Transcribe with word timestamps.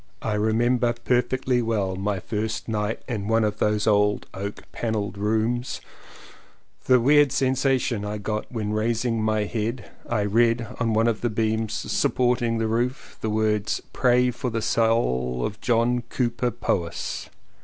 I 0.23 0.33
remember 0.33 0.93
perfectly 1.03 1.61
well 1.61 1.95
my 1.95 2.19
first 2.19 2.67
night 2.67 3.03
in 3.07 3.27
one 3.27 3.43
of 3.43 3.59
those 3.59 3.85
old 3.85 4.25
oak 4.33 4.63
panelled 4.71 5.15
rooms— 5.15 5.79
the 6.85 6.99
weird 6.99 7.31
sensation 7.31 8.03
I 8.03 8.17
got 8.17 8.51
when 8.51 8.73
raising 8.73 9.21
my 9.21 9.43
head 9.43 9.91
I 10.09 10.21
read 10.23 10.67
on 10.79 10.93
one 10.95 11.05
of 11.07 11.21
the 11.21 11.29
beams 11.29 11.73
supporting 11.75 12.57
the 12.57 12.65
roof 12.65 13.19
the 13.21 13.29
words 13.29 13.79
"Pray 13.93 14.31
for 14.31 14.49
the 14.49 14.63
Soul 14.63 15.45
of 15.45 15.61
John 15.61 16.01
Cowper 16.09 16.49
Powys." 16.49 17.29